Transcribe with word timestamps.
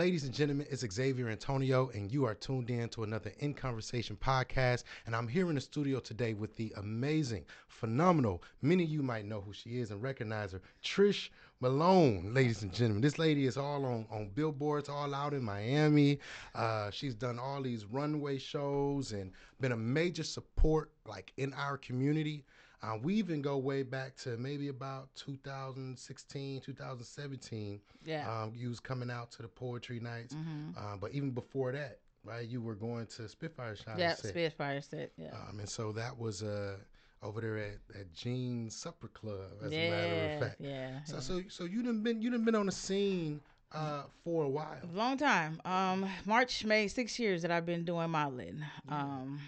Ladies 0.00 0.24
and 0.24 0.32
gentlemen, 0.32 0.66
it's 0.70 0.82
Xzavier 0.82 1.30
Antonio, 1.30 1.90
and 1.92 2.10
you 2.10 2.24
are 2.24 2.34
tuned 2.34 2.70
in 2.70 2.88
to 2.88 3.02
another 3.02 3.34
In 3.40 3.52
Conversation 3.52 4.16
podcast. 4.16 4.84
And 5.04 5.14
I'm 5.14 5.28
here 5.28 5.50
in 5.50 5.56
the 5.56 5.60
studio 5.60 6.00
today 6.00 6.32
with 6.32 6.56
the 6.56 6.72
amazing, 6.78 7.44
phenomenal, 7.68 8.42
many 8.62 8.84
of 8.84 8.88
you 8.88 9.02
might 9.02 9.26
know 9.26 9.42
who 9.42 9.52
she 9.52 9.78
is 9.78 9.90
and 9.90 10.02
recognize 10.02 10.52
her, 10.52 10.62
Trish 10.82 11.28
Malone, 11.60 12.32
ladies 12.32 12.62
and 12.62 12.72
gentlemen. 12.72 13.02
This 13.02 13.18
lady 13.18 13.44
is 13.44 13.58
all 13.58 13.84
on, 13.84 14.06
on 14.10 14.30
billboards, 14.34 14.88
all 14.88 15.14
out 15.14 15.34
in 15.34 15.44
Miami. 15.44 16.18
Uh, 16.54 16.90
she's 16.90 17.14
done 17.14 17.38
all 17.38 17.60
these 17.60 17.84
runway 17.84 18.38
shows 18.38 19.12
and 19.12 19.30
been 19.60 19.72
a 19.72 19.76
major 19.76 20.24
support 20.24 20.92
like 21.04 21.34
in 21.36 21.52
our 21.52 21.76
community. 21.76 22.46
Uh, 22.82 22.96
we 23.02 23.14
even 23.14 23.42
go 23.42 23.58
way 23.58 23.82
back 23.82 24.16
to 24.16 24.36
maybe 24.38 24.68
about 24.68 25.08
2016, 25.16 26.60
2017. 26.60 27.80
Yeah. 28.04 28.30
Um, 28.42 28.52
you 28.56 28.68
was 28.68 28.80
coming 28.80 29.10
out 29.10 29.30
to 29.32 29.42
the 29.42 29.48
poetry 29.48 30.00
nights, 30.00 30.34
Mm-hmm. 30.34 30.70
uh, 30.76 30.96
but 30.96 31.12
even 31.12 31.30
before 31.30 31.72
that, 31.72 31.98
right? 32.24 32.46
You 32.46 32.60
were 32.62 32.74
going 32.74 33.06
to 33.06 33.28
Spitfire 33.28 33.76
Shine. 33.76 33.98
Yeah. 33.98 34.14
Spitfire 34.14 34.80
set. 34.80 35.12
Yeah. 35.16 35.28
Um, 35.48 35.58
and 35.58 35.68
so 35.68 35.92
that 35.92 36.18
was 36.18 36.42
uh, 36.42 36.76
over 37.22 37.40
there 37.40 37.58
at, 37.58 37.78
at 37.98 38.12
Jean's 38.14 38.74
Supper 38.76 39.08
Club, 39.08 39.40
as 39.64 39.72
yeah. 39.72 39.78
a 39.78 39.90
matter 39.90 40.34
of 40.34 40.40
fact. 40.40 40.56
Yeah. 40.60 41.04
So, 41.04 41.14
yeah. 41.16 41.20
so, 41.20 41.42
so 41.48 41.64
you 41.64 41.82
done 41.82 42.02
been 42.02 42.22
you 42.22 42.30
done 42.30 42.44
been 42.44 42.54
on 42.54 42.66
the 42.66 42.72
scene 42.72 43.40
uh, 43.72 44.04
for 44.24 44.44
a 44.44 44.48
while. 44.48 44.78
Long 44.94 45.18
time. 45.18 45.60
Um, 45.64 46.08
March 46.24 46.64
made 46.64 46.88
six 46.88 47.18
years 47.18 47.42
that 47.42 47.50
I've 47.50 47.66
been 47.66 47.84
doing 47.84 48.10
modeling. 48.10 48.62
Um, 48.88 49.38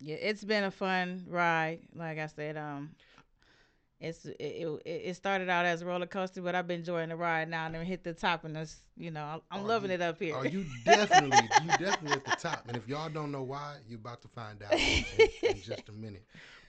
yeah, 0.00 0.16
it's 0.16 0.44
been 0.44 0.64
a 0.64 0.70
fun 0.70 1.24
ride. 1.28 1.80
Like 1.94 2.18
I 2.18 2.26
said, 2.26 2.56
um, 2.56 2.90
it's 4.00 4.24
it, 4.24 4.34
it, 4.40 4.82
it 4.86 5.16
started 5.16 5.48
out 5.50 5.66
as 5.66 5.82
a 5.82 5.86
roller 5.86 6.06
coaster, 6.06 6.40
but 6.40 6.54
I've 6.54 6.66
been 6.66 6.80
enjoying 6.80 7.10
the 7.10 7.16
ride 7.16 7.48
now 7.50 7.66
and 7.66 7.74
then 7.74 7.84
hit 7.84 8.02
the 8.02 8.14
top, 8.14 8.44
and 8.44 8.56
it's 8.56 8.80
you 8.96 9.10
know 9.10 9.22
I'm, 9.22 9.40
I'm 9.50 9.64
Oh, 9.64 9.68
loving 9.68 9.90
you- 9.90 9.96
it 9.96 10.00
up 10.02 10.18
here. 10.18 10.34
Oh, 10.38 10.42
you 10.42 10.64
definitely, 10.84 11.50
you 11.58 11.70
definitely 11.72 12.16
at 12.16 12.24
the 12.24 12.32
top. 12.32 12.64
And 12.66 12.76
if 12.76 12.88
y'all 12.88 13.10
don't 13.10 13.30
know 13.30 13.42
why, 13.42 13.76
you're 13.88 13.98
about 13.98 14.22
to 14.22 14.28
find 14.28 14.62
out 14.62 14.72
in, 14.72 15.54
in 15.56 15.60
just 15.60 15.88
a 15.90 15.92
minute. 15.92 16.24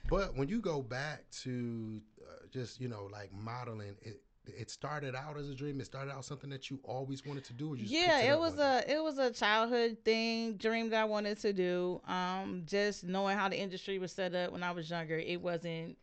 But 0.10 0.36
when 0.36 0.50
you 0.50 0.60
go 0.60 0.82
back 0.82 1.24
to 1.44 2.02
uh, 2.22 2.48
just 2.52 2.82
you 2.82 2.90
know 2.90 3.08
like 3.12 3.32
modeling, 3.34 3.96
it 4.02 4.22
it 4.58 4.70
started 4.70 5.16
out 5.16 5.38
as 5.38 5.50
a 5.50 5.56
dream. 5.56 5.80
It 5.80 5.86
started 5.86 6.12
out 6.12 6.24
something 6.26 6.50
that 6.50 6.70
you 6.70 6.80
always 6.84 7.26
wanted 7.26 7.44
to 7.46 7.54
do. 7.54 7.70
Or 7.74 7.76
you 7.76 7.84
just 7.84 7.94
yeah 7.94 8.20
it 8.34 8.40
was 8.40 8.56
one 8.56 8.60
day? 8.60 8.84
a 8.88 8.98
it 8.98 9.04
was 9.04 9.18
a 9.18 9.32
childhood 9.32 9.98
thing 10.06 10.58
dream 10.58 10.90
that 10.90 11.02
i 11.02 11.06
wanted 11.06 11.38
to 11.40 11.54
do 11.54 12.02
um 12.08 12.64
just 12.66 13.04
knowing 13.04 13.38
how 13.38 13.50
the 13.50 13.60
industry 13.60 13.98
was 14.00 14.12
set 14.12 14.34
up 14.36 14.52
when 14.52 14.64
i 14.64 14.72
was 14.72 14.90
younger 14.90 15.18
it 15.18 15.42
wasn't 15.42 15.98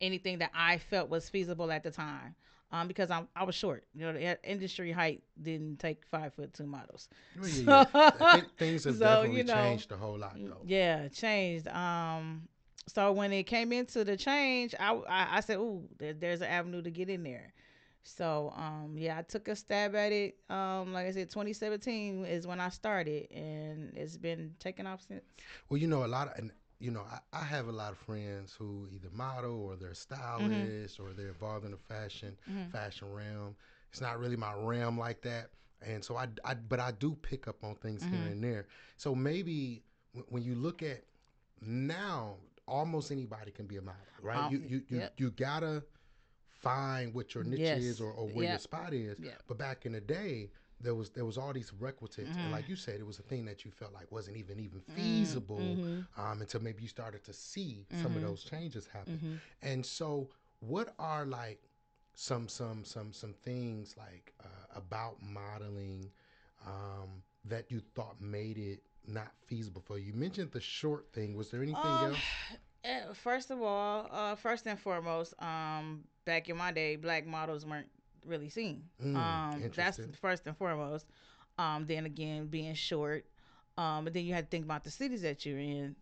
anything 0.00 0.38
that 0.38 0.50
i 0.54 0.78
felt 0.78 1.08
was 1.08 1.28
feasible 1.28 1.70
at 1.70 1.82
the 1.82 1.90
time 1.90 2.34
um 2.72 2.88
because 2.88 3.10
i'm 3.10 3.28
i 3.36 3.44
was 3.44 3.54
short 3.54 3.84
you 3.94 4.00
know 4.04 4.12
the 4.12 4.38
industry 4.50 4.90
height 4.92 5.22
didn't 5.40 5.78
take 5.78 6.04
five 6.10 6.32
foot 6.34 6.52
two 6.54 6.66
models 6.66 7.08
Well, 7.38 7.48
yeah, 7.48 7.84
think 8.32 8.56
things 8.58 8.84
have 8.84 8.94
So, 8.96 9.04
definitely 9.04 9.38
you 9.38 9.44
know, 9.44 9.54
changed 9.54 9.92
a 9.92 9.96
whole 9.96 10.18
lot 10.18 10.36
though. 10.38 10.60
yeah 10.66 11.08
changed 11.08 11.68
um 11.68 12.48
so 12.88 13.12
when 13.12 13.32
it 13.32 13.44
came 13.44 13.72
into 13.72 14.02
the 14.04 14.16
change 14.16 14.74
i 14.80 14.92
i, 14.92 15.36
I 15.36 15.40
said 15.40 15.58
ooh 15.58 15.88
there, 15.98 16.14
there's 16.14 16.40
an 16.40 16.48
avenue 16.48 16.82
to 16.82 16.90
get 16.90 17.08
in 17.08 17.22
there 17.22 17.52
so 18.04 18.52
um 18.56 18.94
yeah 18.96 19.18
i 19.18 19.22
took 19.22 19.48
a 19.48 19.54
stab 19.56 19.94
at 19.94 20.12
it 20.12 20.36
um 20.50 20.92
like 20.92 21.06
i 21.06 21.10
said 21.12 21.30
2017 21.30 22.24
is 22.24 22.46
when 22.46 22.60
i 22.60 22.68
started 22.68 23.30
and 23.32 23.92
it's 23.96 24.16
been 24.16 24.54
taking 24.58 24.86
off 24.86 25.00
since 25.06 25.22
Well, 25.68 25.78
you 25.78 25.86
know, 25.86 26.04
a 26.04 26.06
lot 26.06 26.28
of, 26.28 26.38
and 26.38 26.50
you 26.78 26.90
know, 26.90 27.02
I, 27.08 27.18
I 27.32 27.44
have 27.44 27.68
a 27.68 27.72
lot 27.72 27.92
of 27.92 27.98
friends 27.98 28.54
who 28.58 28.88
either 28.92 29.08
model 29.12 29.64
or 29.66 29.76
they're 29.76 29.94
stylists 29.94 30.98
or 30.98 31.12
they're 31.12 31.28
involved 31.28 31.64
in 31.64 31.70
the 31.70 31.76
fashion 31.76 32.36
Mhm. 32.48 32.70
fashion 32.70 33.12
realm. 33.12 33.54
It's 33.90 34.00
not 34.00 34.18
really 34.18 34.36
my 34.36 34.54
realm 34.54 34.98
like 34.98 35.22
that, 35.22 35.50
and 35.80 36.04
so 36.04 36.16
I, 36.16 36.26
I 36.44 36.54
but 36.54 36.80
I 36.80 36.90
do 36.90 37.14
pick 37.22 37.46
up 37.46 37.62
on 37.62 37.76
things 37.76 38.04
here 38.04 38.18
Mhm. 38.18 38.32
and 38.32 38.42
there. 38.44 38.66
So 38.96 39.14
maybe 39.14 39.84
w- 40.14 40.26
when 40.30 40.42
you 40.42 40.54
look 40.56 40.82
at 40.82 41.04
now, 41.60 42.36
almost 42.66 43.10
anybody 43.12 43.50
can 43.52 43.66
be 43.66 43.76
a 43.76 43.82
model, 43.82 44.00
right? 44.20 44.38
Um, 44.46 44.52
you 44.52 44.58
you 44.58 44.82
you, 44.88 44.98
yep. 44.98 45.14
you 45.18 45.30
gotta 45.30 45.84
find 46.62 47.14
what 47.14 47.34
your 47.34 47.44
niche 47.44 47.72
Yes. 47.72 47.72
is 47.72 48.00
or, 48.00 48.12
or 48.12 48.28
where 48.28 48.46
your 48.46 48.58
spot 48.58 48.92
is. 48.94 49.18
Yeah. 49.18 49.38
But 49.48 49.58
back 49.58 49.86
in 49.86 49.92
the 49.92 50.00
day, 50.00 50.50
there 50.80 50.94
was 50.94 51.10
there 51.10 51.24
was 51.24 51.38
all 51.38 51.52
these 51.52 51.72
requisites, 51.72 52.38
and 52.40 52.50
Mhm. 52.50 52.52
like 52.52 52.68
you 52.68 52.76
said, 52.76 53.00
it 53.00 53.06
was 53.06 53.18
a 53.18 53.22
thing 53.22 53.44
that 53.46 53.64
you 53.64 53.70
felt 53.70 53.92
like 53.92 54.10
wasn't 54.12 54.36
even 54.36 54.58
even 54.60 54.80
Mm, 54.88 54.94
feasible 54.94 55.82
mhm, 55.82 56.06
um, 56.16 56.40
until 56.40 56.60
maybe 56.62 56.82
you 56.82 56.88
started 56.88 57.24
to 57.24 57.32
see 57.32 57.86
some 57.92 58.16
of 58.16 58.22
Mhm. 58.22 58.22
those 58.22 58.44
changes 58.44 58.86
happen. 58.86 59.20
mhm. 59.22 59.40
And 59.62 59.84
so, 59.84 60.30
what 60.60 60.94
are 60.98 61.24
like 61.26 61.60
some 62.14 62.48
some 62.48 62.84
some 62.84 63.12
some 63.12 63.34
things 63.42 63.96
like 63.96 64.32
uh, 64.42 64.46
about 64.76 65.22
modeling 65.22 66.10
um, 66.66 67.22
that 67.44 67.70
you 67.70 67.80
thought 67.94 68.20
made 68.20 68.58
it 68.58 68.82
not 69.06 69.32
feasible 69.46 69.82
for 69.82 69.98
you? 69.98 70.06
You 70.06 70.14
mentioned 70.14 70.52
the 70.52 70.60
short 70.60 71.12
thing. 71.12 71.34
Was 71.36 71.50
there 71.50 71.62
anything 71.62 72.02
Um, 72.02 72.02
else? 72.02 72.36
eh, 72.84 73.12
first 73.14 73.50
of 73.50 73.62
all, 73.62 74.08
uh, 74.10 74.34
first 74.34 74.66
and 74.66 74.78
foremost, 74.78 75.34
um, 75.42 76.04
back 76.24 76.48
in 76.48 76.56
my 76.56 76.72
day, 76.72 76.96
black 76.96 77.26
models 77.26 77.64
weren't 77.64 77.88
really 78.26 78.48
seen. 78.48 78.84
Mm, 79.02 79.16
um, 79.16 79.70
that's 79.74 80.00
first 80.20 80.46
and 80.46 80.56
foremost. 80.56 81.06
Um, 81.58 81.86
then 81.86 82.06
again, 82.06 82.46
being 82.46 82.74
short. 82.74 83.24
Um, 83.76 84.04
but 84.04 84.12
then 84.12 84.24
you 84.24 84.34
had 84.34 84.44
to 84.44 84.50
think 84.50 84.64
about 84.64 84.84
the 84.84 84.90
cities 84.90 85.22
that 85.22 85.44
you're 85.46 85.58
in. 85.58 85.96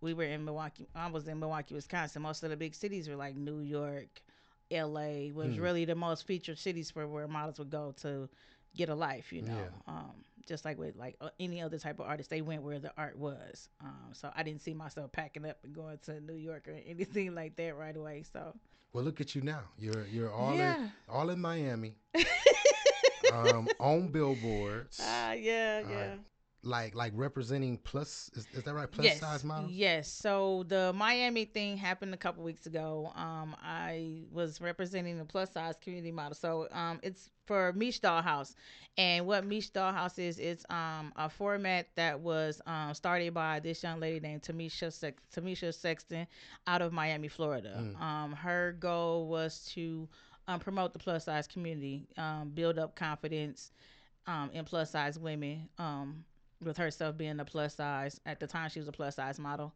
We 0.00 0.14
were 0.14 0.24
in 0.24 0.44
Milwaukee. 0.44 0.88
I 0.94 1.08
was 1.08 1.26
in 1.26 1.40
Milwaukee, 1.40 1.74
Wisconsin. 1.74 2.22
Most 2.22 2.42
of 2.42 2.50
the 2.50 2.56
big 2.56 2.74
cities 2.74 3.08
were 3.08 3.16
like 3.16 3.36
New 3.36 3.60
York, 3.60 4.22
L.A. 4.70 5.30
was 5.32 5.56
Hmm. 5.56 5.62
really 5.62 5.84
the 5.84 5.94
most 5.94 6.26
featured 6.26 6.58
cities 6.58 6.90
for 6.90 7.06
where 7.06 7.28
models 7.28 7.58
would 7.58 7.70
go 7.70 7.92
to 8.02 8.28
get 8.74 8.88
a 8.88 8.94
life. 8.94 9.32
You 9.32 9.42
know, 9.42 9.56
Yeah. 9.56 9.70
um, 9.94 10.24
just 10.46 10.64
like 10.64 10.78
with 10.78 10.96
like 10.96 11.16
uh, 11.20 11.30
any 11.40 11.60
other 11.62 11.78
type 11.78 11.98
of 11.98 12.06
artist, 12.06 12.30
they 12.30 12.42
went 12.42 12.62
where 12.62 12.78
the 12.78 12.92
art 12.96 13.16
was. 13.18 13.68
Um, 13.80 14.10
so 14.12 14.30
I 14.34 14.42
didn't 14.42 14.62
see 14.62 14.74
myself 14.74 15.12
packing 15.12 15.44
up 15.46 15.58
and 15.64 15.74
going 15.74 15.98
to 16.04 16.20
New 16.20 16.34
York 16.34 16.68
or 16.68 16.72
anything 16.86 17.34
like 17.34 17.56
that 17.56 17.76
right 17.76 17.96
away. 17.96 18.24
So 18.32 18.54
Well, 18.92 19.04
look 19.04 19.20
at 19.20 19.34
you 19.34 19.42
now. 19.42 19.62
You're 19.78 20.06
you're 20.06 20.32
all 20.32 20.58
in 20.60 20.90
all 21.08 21.30
in 21.30 21.40
Miami, 21.40 21.96
um, 23.32 23.68
on 23.78 24.08
billboards. 24.08 25.00
ah, 25.02 25.32
yeah, 25.32 25.82
Uh, 25.84 25.90
yeah. 25.90 26.14
like 26.62 26.94
like 26.94 27.12
representing 27.14 27.78
plus 27.78 28.30
is, 28.34 28.46
is 28.52 28.64
that 28.64 28.74
right 28.74 28.90
plus 28.90 29.04
yes, 29.06 29.20
size 29.20 29.44
models 29.44 29.70
Yes. 29.72 30.08
So 30.10 30.64
the 30.66 30.92
Miami 30.94 31.44
thing 31.44 31.76
happened 31.76 32.12
a 32.14 32.16
couple 32.16 32.42
weeks 32.44 32.66
ago. 32.66 33.12
Um, 33.14 33.54
I 33.62 33.95
was 34.36 34.60
representing 34.60 35.18
the 35.18 35.24
plus 35.24 35.52
size 35.52 35.74
community 35.82 36.12
model. 36.12 36.34
So 36.34 36.68
um, 36.70 37.00
it's 37.02 37.30
for 37.46 37.72
Mish 37.72 38.00
Dollhouse, 38.00 38.54
and 38.98 39.26
what 39.26 39.44
Mish 39.44 39.70
Dollhouse 39.70 40.18
is, 40.18 40.38
it's 40.38 40.64
um 40.70 41.12
a 41.16 41.28
format 41.28 41.88
that 41.96 42.20
was 42.20 42.60
um 42.66 42.94
started 42.94 43.34
by 43.34 43.60
this 43.60 43.82
young 43.82 43.98
lady 43.98 44.20
named 44.20 44.42
Tamisha 44.42 44.92
Sex- 44.92 45.22
Tamisha 45.34 45.74
Sexton 45.74 46.26
out 46.66 46.82
of 46.82 46.92
Miami, 46.92 47.28
Florida. 47.28 47.76
Mm. 47.80 48.00
Um, 48.00 48.32
her 48.32 48.76
goal 48.78 49.26
was 49.26 49.64
to 49.74 50.08
um, 50.46 50.60
promote 50.60 50.92
the 50.92 50.98
plus 50.98 51.24
size 51.24 51.48
community, 51.48 52.06
um, 52.16 52.50
build 52.54 52.78
up 52.78 52.94
confidence 52.94 53.72
um, 54.26 54.50
in 54.52 54.64
plus 54.64 54.90
size 54.90 55.18
women. 55.18 55.68
Um, 55.78 56.24
with 56.64 56.78
herself 56.78 57.16
being 57.18 57.38
a 57.38 57.44
plus 57.44 57.74
size 57.74 58.18
at 58.24 58.40
the 58.40 58.46
time 58.46 58.70
she 58.70 58.78
was 58.78 58.88
a 58.88 58.92
plus 58.92 59.16
size 59.16 59.38
model 59.38 59.74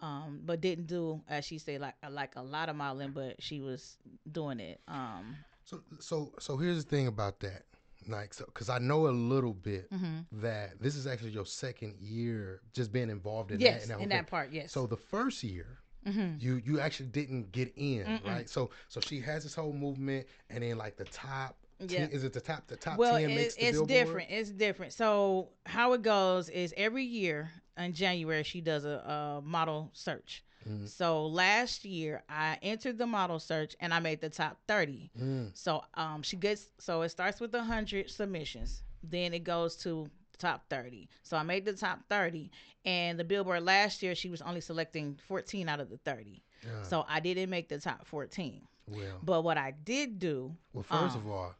um 0.00 0.40
but 0.44 0.60
didn't 0.60 0.86
do 0.86 1.20
as 1.28 1.44
she 1.44 1.58
said 1.58 1.80
like 1.80 1.94
like 2.10 2.36
a 2.36 2.42
lot 2.42 2.68
of 2.68 2.76
modeling 2.76 3.10
but 3.10 3.40
she 3.42 3.60
was 3.60 3.96
doing 4.30 4.60
it 4.60 4.80
um. 4.88 5.36
So 5.64 5.82
so 6.00 6.32
so 6.38 6.56
here's 6.56 6.84
the 6.84 6.88
thing 6.88 7.06
about 7.06 7.40
that 7.40 7.64
like 8.08 8.32
so 8.32 8.44
because 8.46 8.68
i 8.70 8.78
know 8.78 9.08
a 9.08 9.10
little 9.10 9.52
bit 9.52 9.90
mhm. 9.90 10.24
that 10.32 10.80
this 10.80 10.94
is 10.96 11.06
actually 11.06 11.30
your 11.30 11.44
second 11.44 11.94
year 12.00 12.60
just 12.72 12.92
being 12.92 13.10
involved 13.10 13.50
in 13.50 13.60
yes 13.60 13.86
that, 13.86 13.92
in 13.94 13.98
whole 13.98 14.08
that 14.08 14.26
part 14.26 14.50
yes. 14.52 14.72
So 14.72 14.86
the 14.86 14.96
first 14.96 15.42
year 15.42 15.78
hmm 16.06 16.34
you 16.38 16.62
you 16.64 16.80
actually 16.80 17.08
didn't 17.08 17.52
get 17.52 17.72
in 17.76 18.04
Mm-mm. 18.06 18.24
right? 18.24 18.48
So 18.48 18.70
so 18.88 19.00
she 19.00 19.20
has 19.20 19.42
this 19.42 19.54
whole 19.54 19.72
movement 19.72 20.26
and 20.48 20.62
then 20.62 20.78
like 20.78 20.96
the 20.96 21.04
top 21.04 21.56
Yeah. 21.80 22.06
10, 22.06 22.10
is 22.12 22.24
it 22.24 22.32
the 22.32 22.40
top 22.40 22.66
the 22.66 22.76
top 22.76 22.98
well 22.98 23.16
10 23.16 23.24
it, 23.24 23.34
makes 23.34 23.54
the 23.54 23.66
it's 23.66 23.80
different 23.82 24.30
it's 24.30 24.50
different. 24.50 24.92
So 24.92 25.50
how 25.66 25.92
it 25.92 26.02
goes 26.02 26.48
is 26.48 26.72
every 26.76 27.04
year 27.04 27.50
in 27.78 27.92
january 27.92 28.42
she 28.42 28.60
does 28.60 28.84
a, 28.84 28.98
a 29.38 29.40
model 29.44 29.90
search 29.92 30.42
Mhm. 30.68 30.88
so 30.88 31.26
last 31.28 31.84
year 31.84 32.22
i 32.28 32.58
entered 32.62 32.98
the 32.98 33.06
model 33.06 33.38
search 33.38 33.76
and 33.80 33.94
i 33.94 34.00
made 34.00 34.20
the 34.20 34.28
top 34.28 34.58
30 34.66 35.10
Mm, 35.18 35.50
So 35.56 35.82
um 35.94 36.22
she 36.22 36.36
gets 36.36 36.66
so 36.78 37.02
it 37.02 37.10
starts 37.10 37.40
with 37.40 37.54
hundred 37.54 38.10
submissions. 38.10 38.82
Then 39.02 39.32
it 39.32 39.44
goes 39.44 39.76
to 39.84 40.08
top 40.38 40.68
thirty. 40.68 41.08
So 41.22 41.36
I 41.36 41.42
made 41.44 41.64
the 41.64 41.72
top 41.72 42.00
thirty. 42.08 42.50
And 42.84 43.18
the 43.18 43.24
billboard 43.24 43.62
last 43.62 44.02
year 44.02 44.14
she 44.16 44.28
was 44.28 44.42
only 44.42 44.60
selecting 44.60 45.16
fourteen 45.28 45.68
out 45.68 45.80
of 45.80 45.88
the 45.90 45.98
thirty. 45.98 46.42
yeah. 46.64 46.82
So 46.82 47.04
I 47.08 47.20
didn't 47.20 47.50
make 47.50 47.68
the 47.68 47.78
top 47.78 48.04
fourteen. 48.06 48.62
well 48.88 49.18
But 49.22 49.42
what 49.44 49.56
I 49.56 49.70
did 49.84 50.18
do 50.18 50.56
well 50.72 50.82
first 50.82 51.16
um, 51.16 51.22
of 51.22 51.28
all 51.30 51.54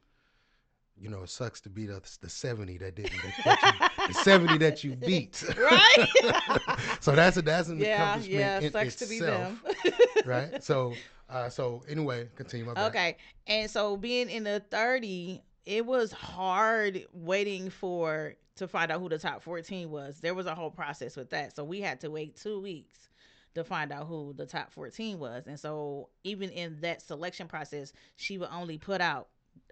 you 1.00 1.09
know 1.09 1.23
it 1.23 1.29
sucks 1.31 1.61
to 1.61 1.69
beat 1.69 1.87
the, 1.87 2.00
the 2.21 2.29
70 2.29 2.79
that 2.79 2.95
didn't 2.97 3.12
that 3.45 3.91
you, 3.99 4.09
the 4.09 4.15
70 4.15 4.59
that 4.59 4.85
you 4.85 4.97
beat 5.06 5.45
Right? 5.56 6.09
so 7.00 7.12
that's 7.12 7.37
a 7.37 7.43
that's 7.43 7.69
an 7.69 7.79
yeah, 7.79 7.95
accomplishment 7.95 8.41
yeah, 8.41 8.61
in 8.61 8.73
sucks 8.73 8.95
to 8.97 9.06
be 9.06 9.17
itself, 9.17 9.62
them. 9.62 9.93
right? 10.27 10.62
So, 10.62 10.95
uh, 11.29 11.49
so 11.49 11.83
anyway, 11.89 12.29
continue. 12.35 12.67
My. 12.67 12.87
Okay. 12.87 13.17
And 13.47 13.71
so 13.71 13.97
being 13.97 14.31
in 14.31 14.45
the 14.45 14.61
30, 14.71 15.43
it 15.67 15.85
was 15.85 16.12
hard 16.12 17.05
waiting 17.12 17.71
for 17.71 18.35
to 18.56 18.69
find 18.69 18.91
out 18.91 19.00
who 19.00 19.09
the 19.09 19.19
top 19.19 19.43
14 19.43 19.91
was. 19.91 20.21
There 20.21 20.35
was 20.35 20.47
a 20.47 20.55
whole 20.55 20.71
process 20.71 21.17
with 21.17 21.31
that. 21.31 21.55
So 21.55 21.65
we 21.65 21.81
had 21.81 22.00
to 22.00 22.11
wait 22.11 22.37
two 22.37 22.61
weeks 22.61 23.09
to 23.55 23.65
find 23.65 23.93
out 23.93 24.06
who 24.06 24.35
the 24.37 24.47
top 24.47 24.73
14 24.73 25.19
was. 25.19 25.47
And 25.47 25.59
so 25.59 26.09
even 26.25 26.50
in 26.50 26.81
that 26.81 27.03
selection 27.03 27.47
process, 27.49 27.93
she 28.17 28.39
would 28.39 28.49
only 28.53 28.79
put 28.79 29.00
out 29.00 29.29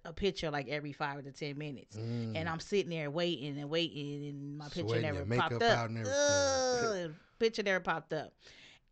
a 0.06 0.12
picture 0.12 0.50
like 0.50 0.68
every 0.68 0.92
five 0.92 1.22
to 1.24 1.32
ten 1.32 1.58
minutes. 1.58 1.96
Mm. 1.96 2.36
And 2.36 2.48
I'm 2.48 2.60
sitting 2.60 2.90
there 2.90 3.10
waiting 3.10 3.58
and 3.58 3.68
waiting 3.68 4.28
and 4.28 4.58
my 4.58 4.66
picture 4.66 4.80
Sweating 4.88 5.02
never 5.02 5.24
popped 5.24 5.62
up. 5.62 5.90
Ugh, 5.90 7.14
picture 7.38 7.62
never 7.62 7.80
popped 7.80 8.12
up. 8.12 8.32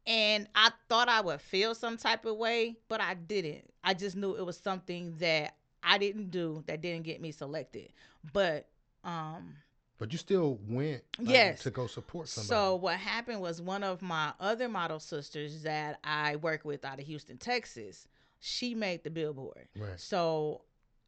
And 0.06 0.48
I 0.54 0.70
thought 0.88 1.08
I 1.08 1.22
would 1.22 1.40
feel 1.40 1.74
some 1.74 1.96
type 1.96 2.26
of 2.26 2.36
way, 2.36 2.76
but 2.88 3.00
I 3.00 3.14
didn't. 3.14 3.70
I 3.82 3.94
just 3.94 4.16
knew 4.16 4.34
it 4.34 4.44
was 4.44 4.58
something 4.58 5.14
that 5.18 5.56
I 5.82 5.96
didn't 5.98 6.30
do 6.30 6.62
that 6.66 6.80
didn't 6.82 7.04
get 7.04 7.20
me 7.20 7.32
selected. 7.32 7.90
But 8.32 8.66
um 9.02 9.54
But 9.98 10.12
you 10.12 10.18
still 10.18 10.58
went 10.68 11.02
like, 11.18 11.28
Yes. 11.28 11.62
to 11.62 11.70
go 11.70 11.86
support 11.86 12.28
somebody. 12.28 12.48
so 12.48 12.74
what 12.76 12.96
happened 12.98 13.40
was 13.40 13.62
one 13.62 13.82
of 13.82 14.02
my 14.02 14.32
other 14.40 14.68
model 14.68 14.98
sisters 15.00 15.62
that 15.62 16.00
I 16.04 16.36
work 16.36 16.64
with 16.64 16.84
out 16.84 16.98
of 16.98 17.06
Houston, 17.06 17.38
Texas, 17.38 18.06
she 18.40 18.74
made 18.74 19.04
the 19.04 19.10
billboard. 19.10 19.68
right. 19.76 19.98
So 19.98 20.62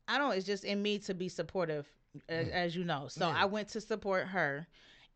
I 0.08 0.18
don't. 0.18 0.32
It's 0.36 0.46
just 0.46 0.64
in 0.64 0.82
me 0.82 0.98
to 1.00 1.14
be 1.14 1.28
supportive, 1.28 1.86
as, 2.28 2.46
Yeah. 2.46 2.52
Mm. 2.52 2.56
as 2.56 2.76
you 2.76 2.84
know. 2.84 3.08
So 3.08 3.28
Yeah. 3.28 3.36
I 3.42 3.44
went 3.46 3.68
to 3.70 3.80
support 3.80 4.26
her, 4.28 4.66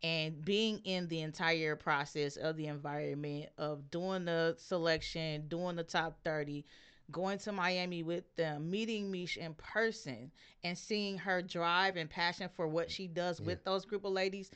and 0.03 0.43
being 0.43 0.79
in 0.83 1.07
the 1.07 1.21
entire 1.21 1.75
process 1.75 2.35
of 2.37 2.57
the 2.57 2.67
environment 2.67 3.49
of 3.57 3.89
doing 3.91 4.25
the 4.25 4.55
selection, 4.57 5.47
doing 5.47 5.75
the 5.75 5.83
top 5.83 6.19
thirty, 6.23 6.65
going 7.11 7.37
to 7.39 7.51
Miami 7.51 8.03
with 8.03 8.33
them, 8.35 8.69
meeting 8.69 9.11
Mish 9.11 9.37
in 9.37 9.53
person, 9.55 10.31
and 10.63 10.77
seeing 10.77 11.17
her 11.19 11.41
drive 11.41 11.97
and 11.97 12.09
passion 12.09 12.49
for 12.49 12.67
what 12.67 12.89
she 12.89 13.07
does 13.07 13.39
Yeah. 13.39 13.47
with 13.47 13.63
those 13.63 13.85
group 13.85 14.03
of 14.05 14.11
ladies, 14.13 14.49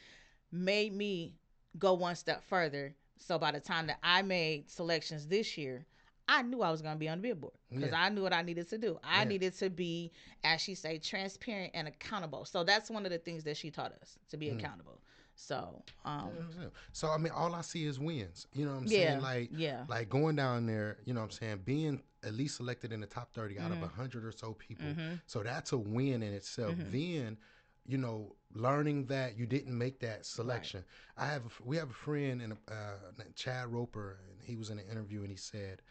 made 0.51 0.93
me 0.93 1.33
go 1.77 1.93
one 1.93 2.15
step 2.15 2.43
further. 2.43 2.95
So 3.17 3.37
by 3.37 3.51
the 3.51 3.59
time 3.59 3.87
that 3.87 3.99
I 4.03 4.21
made 4.21 4.69
selections 4.69 5.27
this 5.27 5.57
year, 5.57 5.85
I 6.27 6.41
knew 6.43 6.61
I 6.61 6.71
was 6.71 6.81
going 6.81 6.95
to 6.95 6.99
be 6.99 7.09
on 7.09 7.17
the 7.19 7.27
billboard 7.29 7.53
because 7.73 7.91
Yeah. 7.91 7.95
I 7.95 8.09
knew 8.09 8.21
what 8.23 8.33
I 8.33 8.41
needed 8.41 8.67
to 8.69 8.77
do. 8.77 8.99
I 9.03 9.23
Yeah. 9.23 9.25
needed 9.25 9.53
to 9.57 9.69
be, 9.69 10.11
as 10.43 10.61
she 10.61 10.75
say, 10.75 10.97
transparent 10.97 11.71
and 11.73 11.87
accountable. 11.87 12.45
So 12.45 12.63
that's 12.63 12.89
one 12.89 13.05
of 13.05 13.11
the 13.11 13.17
things 13.19 13.43
that 13.45 13.57
she 13.57 13.71
taught 13.71 13.93
us 14.01 14.17
to 14.29 14.37
be 14.37 14.49
Mm. 14.49 14.49
accountable. 14.49 15.01
So, 15.35 15.83
um, 16.05 16.45
So 16.91 17.09
I 17.09 17.17
mean, 17.17 17.33
all 17.33 17.53
I 17.53 17.61
see 17.61 17.85
is 17.85 17.99
wins. 17.99 18.47
You 18.53 18.65
know 18.65 18.71
what 18.71 18.77
I'm 18.77 18.85
yeah, 18.85 18.87
saying? 18.87 19.21
Like, 19.21 19.51
yeah, 19.51 19.85
like 19.87 20.09
going 20.09 20.35
down 20.35 20.65
there. 20.65 20.97
You 21.05 21.13
know 21.13 21.21
what 21.21 21.25
I'm 21.25 21.31
saying? 21.31 21.61
Being 21.65 22.01
at 22.23 22.33
least 22.33 22.57
selected 22.57 22.91
in 22.91 23.01
the 23.01 23.07
top 23.07 23.33
30 23.33 23.59
out 23.59 23.71
of 23.71 23.81
Mhm. 23.81 23.83
a 23.83 23.87
hundred 23.87 24.25
or 24.25 24.31
so 24.31 24.53
people. 24.53 24.95
hmm 24.95 25.15
So 25.25 25.41
that's 25.43 25.71
a 25.71 25.77
win 25.77 26.23
in 26.23 26.33
itself. 26.33 26.77
Mhm. 26.77 26.83
Then, 26.83 27.37
you 27.85 27.97
know, 27.97 28.35
learning 28.53 29.05
that 29.07 29.37
you 29.37 29.45
didn't 29.45 29.77
make 29.77 29.99
that 29.99 30.25
selection. 30.25 30.83
I 31.17 31.27
have 31.27 31.45
a, 31.45 31.49
we 31.63 31.77
have 31.77 31.89
a 31.89 31.93
friend 31.93 32.41
and 32.41 32.53
uh, 32.69 33.23
Chad 33.35 33.67
Roper, 33.71 34.19
and 34.29 34.41
he 34.43 34.55
was 34.55 34.69
in 34.69 34.79
an 34.79 34.85
interview 34.89 35.21
and 35.21 35.29
he 35.31 35.37
said, 35.37 35.81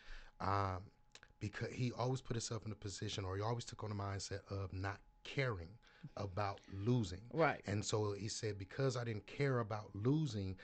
um, 0.44 0.82
because 1.40 1.70
he 1.72 1.92
always 1.92 2.20
put 2.20 2.36
himself 2.36 2.66
in 2.66 2.72
a 2.72 2.76
position, 2.76 3.24
or 3.24 3.36
he 3.36 3.42
always 3.42 3.64
took 3.64 3.84
on 3.84 3.90
the 3.90 3.96
mindset 3.96 4.40
of 4.50 4.72
not 4.72 5.00
caring 5.24 5.70
about 6.16 6.60
losing. 6.72 7.22
right, 7.32 7.60
And 7.66 7.84
so 7.84 8.12
he 8.12 8.28
said, 8.28 8.58
because 8.58 8.96
I 8.96 9.04
didn't 9.04 9.26
care 9.26 9.60
about 9.60 9.90
losing, 9.94 10.56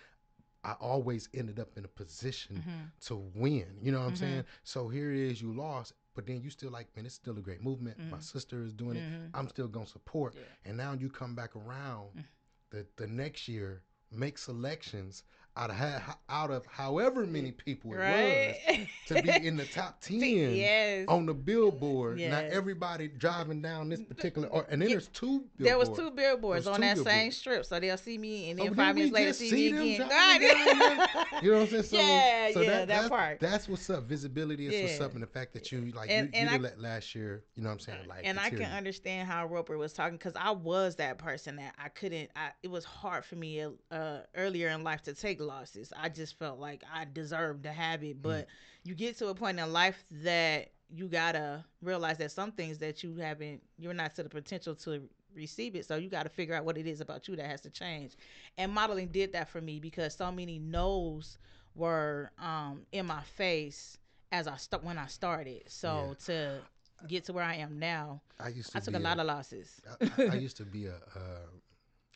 I 0.64 0.72
always 0.80 1.28
ended 1.34 1.58
up 1.58 1.70
in 1.76 1.84
a 1.84 1.88
position 1.88 2.56
hmm 2.62 2.84
to 3.06 3.16
win. 3.34 3.78
You 3.82 3.92
know 3.92 4.00
what 4.00 4.06
I'm 4.08 4.12
Mhm. 4.14 4.16
saying? 4.18 4.44
So 4.64 4.88
here 4.88 5.10
it 5.12 5.18
is, 5.18 5.40
you 5.42 5.52
lost, 5.54 5.94
but 6.14 6.26
then 6.26 6.42
you 6.42 6.50
still 6.50 6.70
like, 6.70 6.94
man, 6.96 7.06
it's 7.06 7.14
still 7.14 7.38
a 7.38 7.40
great 7.40 7.62
movement. 7.62 7.98
My 8.10 8.18
Mhm. 8.18 8.22
sister 8.22 8.62
is 8.62 8.72
doing 8.74 8.96
it. 8.98 9.04
Mhm. 9.04 9.30
I'm 9.34 9.48
still 9.48 9.68
gonna 9.68 9.86
support. 9.86 10.34
Yeah. 10.36 10.42
And 10.64 10.76
now 10.76 10.92
you 10.92 11.08
come 11.08 11.34
back 11.34 11.56
around 11.56 12.10
Mm. 12.16 12.24
the 12.70 12.86
the 12.96 13.06
next 13.06 13.48
year, 13.48 13.82
make 14.10 14.38
selections 14.38 15.24
out 15.60 15.68
of 15.70 15.76
ha- 15.76 16.18
out 16.30 16.50
of 16.50 16.64
however 16.66 17.26
many 17.26 17.52
people 17.52 17.92
it 17.92 17.96
right. 17.98 18.56
was 18.66 18.78
to 19.08 19.22
be 19.22 19.46
in 19.46 19.56
the 19.58 19.66
top 19.66 20.00
ten 20.00 20.18
yes, 20.20 21.04
on 21.06 21.26
the 21.26 21.34
billboard. 21.34 22.16
Not 22.18 22.20
Yes. 22.44 22.52
everybody 22.54 23.08
driving 23.08 23.60
down 23.60 23.90
this 23.90 24.00
particular 24.00 24.48
or 24.48 24.66
and 24.70 24.80
then 24.80 24.88
Yeah. 24.88 24.94
there's 24.94 25.08
two 25.08 25.44
billboards. 25.58 25.58
There 25.58 25.78
was 25.78 25.88
two 25.90 26.10
billboards 26.12 26.66
was 26.66 26.74
on 26.78 26.80
two 26.80 27.02
that 27.02 27.10
same 27.10 27.30
strip, 27.30 27.66
so 27.66 27.78
they'll 27.78 27.98
see 27.98 28.16
me, 28.16 28.50
and 28.50 28.60
Oh, 28.60 28.64
then 28.64 28.74
five 28.74 28.94
minutes 28.94 29.12
later 29.12 29.32
see, 29.34 29.50
see 29.50 29.72
me 29.72 29.96
again. 29.96 31.08
You 31.42 31.52
know 31.52 31.58
what 31.60 31.72
I'm 31.72 31.82
saying? 31.82 31.82
So, 31.90 31.96
Yeah, 31.96 32.50
so 32.52 32.60
yeah, 32.60 32.68
that, 32.70 32.78
that 32.78 32.88
that's, 32.88 33.08
part. 33.08 33.40
That's 33.40 33.68
what's 33.68 33.88
up. 33.90 34.04
Visibility 34.04 34.66
is 34.66 34.82
what's 34.90 35.00
up, 35.00 35.14
and 35.14 35.22
the 35.22 35.26
fact 35.26 35.52
that 35.54 35.70
you 35.72 35.92
like 35.94 36.10
And- 36.10 36.28
you, 36.32 36.40
and 36.40 36.48
you 36.48 36.54
I- 36.54 36.58
did 36.58 36.62
let 36.62 36.80
last 36.80 37.14
year. 37.14 37.42
You 37.56 37.62
know 37.62 37.68
what 37.68 37.74
I'm 37.74 37.78
saying? 37.80 38.08
Like, 38.08 38.20
and 38.24 38.38
I 38.40 38.48
can 38.50 38.62
understand 38.70 39.28
how 39.28 39.46
Roper 39.46 39.76
was 39.76 39.92
talking 39.92 40.16
because 40.16 40.34
I 40.36 40.50
was 40.52 40.96
that 40.96 41.18
person 41.18 41.56
that 41.56 41.74
I 41.82 41.88
couldn't. 41.88 42.30
I, 42.36 42.50
it 42.62 42.70
was 42.70 42.84
hard 42.84 43.24
for 43.24 43.36
me 43.36 43.64
uh, 43.90 44.18
earlier 44.36 44.68
in 44.68 44.84
life 44.84 45.02
to 45.02 45.14
take 45.14 45.40
losses. 45.50 45.92
I 45.96 46.08
just 46.08 46.38
felt 46.38 46.58
like 46.60 46.84
I 46.92 47.06
deserved 47.12 47.64
to 47.64 47.72
have 47.72 48.02
Mm. 48.02 48.10
it, 48.10 48.22
but 48.22 48.48
you 48.84 48.94
get 48.94 49.18
to 49.18 49.28
a 49.28 49.34
point 49.34 49.58
in 49.60 49.72
life 49.72 50.04
that 50.22 50.70
you 50.90 51.08
gotta 51.08 51.64
realize 51.82 52.18
that 52.18 52.32
some 52.32 52.52
things 52.52 52.78
that 52.78 53.02
you 53.04 53.16
haven't, 53.16 53.62
you're 53.78 53.94
not 53.94 54.14
to 54.16 54.22
the 54.24 54.30
potential 54.30 54.74
to 54.76 55.08
receive 55.34 55.76
it. 55.76 55.86
So 55.86 55.96
you 55.96 56.08
got 56.08 56.24
to 56.24 56.28
figure 56.30 56.54
out 56.54 56.64
what 56.64 56.78
it 56.78 56.86
is 56.86 57.00
about 57.00 57.28
you 57.28 57.36
that 57.36 57.46
has 57.46 57.60
to 57.62 57.70
change. 57.70 58.16
And 58.58 58.72
modeling 58.72 59.08
did 59.08 59.32
that 59.32 59.48
for 59.48 59.60
me 59.60 59.80
because 59.80 60.14
so 60.16 60.32
many 60.32 60.58
no's 60.58 61.38
were 61.74 62.32
um, 62.38 62.86
in 62.92 63.06
my 63.06 63.22
face 63.22 63.98
as 64.32 64.46
I 64.48 64.56
start 64.56 64.82
when 64.84 64.98
I 64.98 65.06
started. 65.06 65.62
So 65.68 66.16
to 66.26 66.62
get 67.06 67.24
to 67.26 67.32
where 67.32 67.44
I 67.44 67.56
am 67.56 67.78
now, 67.78 68.22
I 68.40 68.48
used 68.48 68.72
to. 68.72 68.78
I 68.78 68.80
took 68.80 68.94
a 68.94 68.98
lot 68.98 69.18
of 69.20 69.26
losses. 69.26 69.80
I, 69.88 69.94
I- 70.10 70.32
I 70.32 70.34
used 70.36 70.56
to 70.58 70.64
be 70.64 70.86
a. 70.86 70.94
Uh, 70.94 71.46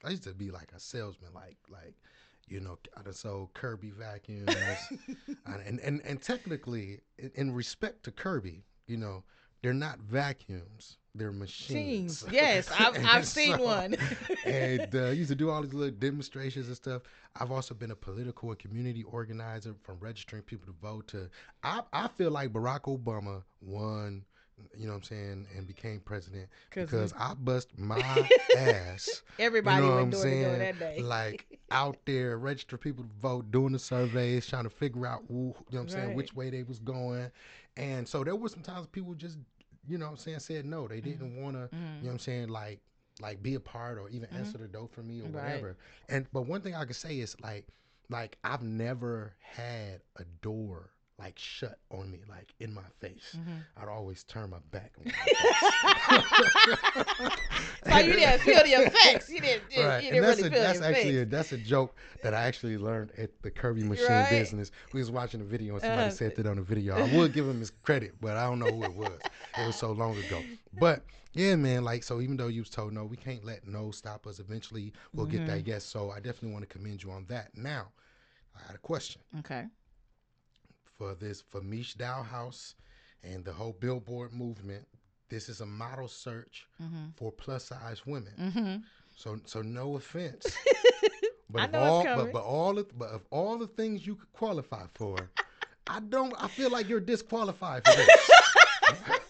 I 0.05 0.11
used 0.11 0.25
to 0.25 0.35
be 0.35 0.51
like 0.51 0.73
a 0.75 0.81
salesman, 0.81 1.33
like 1.35 1.59
like. 1.69 1.95
You 2.49 2.61
know, 2.61 2.79
I 2.97 3.03
done 3.03 3.15
sold 3.15 3.55
Kirby 3.55 3.91
vacuums, 3.91 4.55
and, 5.47 5.81
and 5.81 6.01
and 6.05 6.23
technically, 6.23 7.01
in, 7.19 7.31
in 7.35 7.55
respect 7.55 8.05
to 8.05 8.11
Kirby, 8.11 8.65
you 8.87 8.97
know, 8.97 9.25
they're 9.63 9.73
not 9.73 9.99
vacuums; 9.99 10.99
they're 11.15 11.33
machines. 11.33 12.25
Yes, 12.31 12.69
I've, 12.79 13.03
I've 13.07 13.27
seen 13.27 13.57
so- 13.57 13.65
one. 13.65 13.97
and 14.45 14.95
uh, 14.95 15.07
used 15.07 15.31
to 15.31 15.35
do 15.35 15.49
all 15.51 15.63
these 15.63 15.73
little 15.73 15.95
demonstrations 15.97 16.67
and 16.67 16.77
stuff. 16.77 17.03
I've 17.37 17.51
also 17.51 17.75
been 17.75 17.91
a 17.93 17.97
political 17.97 18.51
and 18.51 18.59
community 18.59 19.05
organizer 19.05 19.75
from 19.83 19.99
registering 20.01 20.43
people 20.43 20.67
to 20.67 20.75
vote 20.83 21.09
to. 21.09 21.31
I, 21.63 21.81
I 21.93 22.09
feel 22.09 22.31
like 22.31 22.53
Barack 22.53 22.83
Obama 22.83 23.43
won, 23.61 24.25
you 24.77 24.87
know 24.87 24.93
what 24.93 24.99
I'm 24.99 25.03
saying, 25.05 25.47
and 25.57 25.67
became 25.67 26.01
president 26.01 26.49
because 26.75 27.13
I 27.19 27.35
bust 27.35 27.77
my 27.79 28.29
ass. 28.55 29.23
Everybody 29.39 29.77
you 29.77 29.83
know 29.83 29.95
went 29.97 30.11
what 30.11 30.17
I'm 30.17 30.23
saying? 30.23 30.59
that 30.59 30.79
day. 30.79 31.03
Like 31.03 31.47
out 31.71 31.97
there, 32.07 32.39
register 32.39 32.77
people 32.77 33.05
to 33.05 33.11
vote, 33.21 33.51
doing 33.51 33.73
the 33.73 33.79
surveys, 33.79 34.47
trying 34.47 34.65
to 34.65 34.71
figure 34.71 35.07
out, 35.07 35.23
who, 35.29 35.35
you 35.35 35.45
know 35.45 35.55
what 35.71 35.81
I'm 35.83 35.89
saying, 35.89 36.15
which 36.15 36.35
way 36.35 36.51
they 36.51 36.63
was 36.63 36.79
going. 36.79 37.31
And 37.77 38.07
so 38.07 38.23
there 38.23 38.37
were 38.37 38.49
some 38.49 38.63
times 38.63 38.87
people 38.87 39.15
just, 39.15 39.39
you 39.89 39.99
know 39.99 40.07
what 40.07 40.13
I'm 40.13 40.17
saying, 40.19 40.39
said 40.41 40.65
no. 40.67 40.87
They 40.87 41.01
didn't 41.01 41.43
want 41.43 41.57
to, 41.57 41.63
Mhm. 41.75 42.01
you 42.01 42.07
know 42.07 42.09
what 42.09 42.13
I'm 42.13 42.19
saying, 42.21 42.49
like 42.49 42.81
like 43.21 43.43
be 43.43 43.55
a 43.55 43.61
part 43.61 43.99
or 43.99 44.09
even 44.09 44.29
Mhm. 44.31 44.39
answer 44.39 44.59
the 44.59 44.67
door 44.69 44.89
for 44.89 45.03
me 45.03 45.21
or 45.21 45.29
Right. 45.29 45.45
whatever. 45.45 45.77
And 46.09 46.27
but 46.33 46.43
one 46.47 46.61
thing 46.61 46.75
I 46.75 46.85
can 46.85 46.95
say 46.95 47.19
is 47.21 47.37
like 47.41 47.67
like 48.11 48.39
I've 48.45 48.63
never 48.63 49.35
had 49.41 50.03
a 50.17 50.25
door 50.43 50.91
like 51.19 51.39
shut 51.39 51.79
on 51.91 52.11
me, 52.11 52.21
like 52.29 52.55
in 52.61 52.73
my 52.75 52.83
face. 53.01 53.39
Mhm. 53.39 53.65
I'd 53.77 53.89
always 53.89 54.25
turn 54.25 54.51
my 54.51 54.59
back 54.71 54.93
on 54.99 55.07
my 55.07 55.27
face. 55.39 55.75
So 57.91 57.99
you 57.99 58.17
didn't 58.17 58.41
feel 58.41 58.63
the 58.65 58.73
effects. 58.73 59.29
You 59.31 59.41
didn't. 59.41 59.71
You, 59.71 59.79
Right, 59.83 59.99
you 60.05 60.11
didn't 60.11 60.21
that's 60.23 60.39
really 60.39 60.43
a, 60.43 60.51
feel 60.51 60.61
that's 60.61 60.81
actually 60.81 61.19
a, 61.19 61.25
that's 61.27 61.53
a 61.53 61.59
joke 61.59 61.97
that 62.23 62.35
I 62.35 62.43
actually 62.43 62.79
learned 62.79 63.13
at 63.19 63.31
the 63.43 63.51
Kirby 63.51 63.83
Machine 63.83 64.25
Right. 64.25 64.29
business. 64.29 64.71
We 64.93 65.01
was 65.01 65.11
watching 65.11 65.41
a 65.41 65.45
video 65.45 65.75
and 65.75 65.83
somebody 65.83 66.09
Uh-huh. 66.09 66.17
said 66.17 66.35
that 66.37 66.47
on 66.47 66.57
the 66.57 66.63
video. 66.63 66.95
I 66.97 67.05
would 67.05 67.33
give 67.33 67.47
him 67.49 67.61
his 67.61 67.71
credit, 67.71 68.15
but 68.21 68.37
I 68.37 68.45
don't 68.45 68.59
know 68.59 68.71
who 68.71 68.85
it 68.87 68.95
was. 68.95 69.21
It 69.57 69.63
was 69.63 69.77
so 69.77 69.93
long 69.93 70.19
ago. 70.19 70.45
But 70.79 71.05
yeah, 71.35 71.57
man, 71.57 71.85
like 71.85 72.03
so. 72.03 72.21
Even 72.21 72.37
though 72.37 72.49
you 72.49 72.61
was 72.63 72.71
told 72.71 72.93
no, 72.93 73.05
we 73.05 73.17
can't 73.17 73.45
let 73.45 73.67
no 73.67 73.91
stop 73.91 74.27
us. 74.27 74.39
Eventually, 74.39 74.93
we'll 75.15 75.27
get 75.27 75.45
Mm-hmm. 75.45 75.47
that 75.47 75.67
yes. 75.67 75.85
So 75.85 76.11
I 76.11 76.17
definitely 76.21 76.53
want 76.53 76.69
to 76.69 76.79
commend 76.79 77.03
you 77.03 77.11
on 77.11 77.27
that. 77.29 77.51
Now, 77.57 77.89
I 78.57 78.67
had 78.67 78.75
a 78.77 78.79
question 78.81 79.23
Okay. 79.39 79.67
For 81.05 81.15
this 81.15 81.43
for 81.51 81.61
Mish 81.61 81.97
Dollhouse 81.97 82.73
and 83.23 83.45
the 83.45 83.53
whole 83.53 83.77
Billboard 83.79 84.33
movement. 84.33 84.87
This 85.29 85.51
is 85.51 85.61
a 85.61 85.67
model 85.67 86.09
search 86.09 86.67
Mm-hmm. 86.83 87.09
for 87.17 87.31
plus 87.31 87.67
size 87.67 88.07
women. 88.07 88.33
Mm-hmm. 88.41 88.77
So 89.15 89.39
so 89.45 89.61
no 89.61 89.97
offense. 89.97 90.47
But 91.51 91.75
of 91.75 91.83
all 91.83 92.05
but, 92.05 92.33
but 92.33 92.43
all 92.43 92.79
of 92.79 92.99
but 92.99 93.11
of 93.11 93.21
all 93.31 93.59
the 93.59 93.67
things 93.67 94.07
you 94.07 94.15
could 94.17 94.33
qualify 94.33 94.87
for, 94.95 95.31
I 95.87 96.01
don't 96.01 96.33
I 96.43 96.49
feel 96.49 96.71
like 96.71 96.89
you're 96.89 97.01
disqualified 97.01 97.85
for 97.87 97.95
this. 97.95 98.31